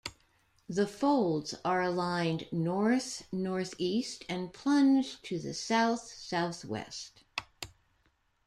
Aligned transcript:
The 0.67 0.87
folds 0.87 1.53
are 1.63 1.79
aligned 1.83 2.47
north-north 2.51 3.75
east 3.77 4.25
and 4.27 4.51
plunge 4.51 5.21
to 5.21 5.37
the 5.37 5.53
south 5.53 6.07
south 6.07 6.65
west. 6.65 7.21